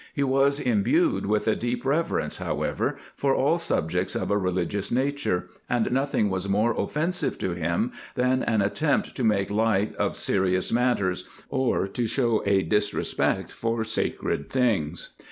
He 0.15 0.23
was 0.23 0.59
imbued 0.59 1.27
with 1.27 1.47
a 1.47 1.55
deep 1.55 1.85
reverence, 1.85 2.37
however, 2.37 2.97
for 3.15 3.35
all 3.35 3.59
subjects 3.59 4.15
of 4.15 4.31
a 4.31 4.37
religious 4.39 4.91
nature, 4.91 5.49
and 5.69 5.91
noth 5.91 6.15
ing 6.15 6.31
was 6.31 6.49
more 6.49 6.73
offensive 6.75 7.37
to 7.37 7.51
him 7.51 7.91
than 8.15 8.41
an 8.41 8.63
attempt 8.63 9.13
to 9.15 9.23
make 9.23 9.51
light 9.51 9.93
of 9.97 10.17
serious 10.17 10.71
matters, 10.73 11.29
or 11.51 11.87
to 11.89 12.07
show 12.07 12.41
a 12.47 12.63
disrespect 12.63 13.51
for 13.51 13.83
sacred 13.83 14.49
things. 14.49 15.11